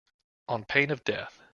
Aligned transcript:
On 0.47 0.63
pain 0.65 0.89
of 0.89 1.03
death. 1.03 1.39